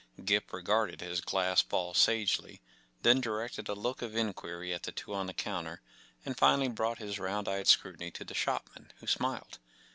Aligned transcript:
Gip 0.25 0.51
regarded 0.51 1.01
his 1.01 1.21
glass 1.21 1.61
ball 1.61 1.93
sagely, 1.93 2.59
then 3.03 3.21
directed 3.21 3.69
a 3.69 3.75
look 3.75 4.01
of 4.01 4.15
inquiry 4.15 4.73
at 4.73 4.81
the 4.81 4.91
two 4.91 5.13
on 5.13 5.27
the 5.27 5.31
counter, 5.35 5.79
and 6.25 6.35
finally 6.35 6.69
brought 6.69 6.97
his 6.97 7.19
round 7.19 7.47
eyed 7.47 7.67
scrutiny 7.67 8.09
to 8.09 8.25
the 8.25 8.33
shop¬ 8.33 8.63
man, 8.75 8.91
who 8.97 9.05
smiled. 9.05 9.59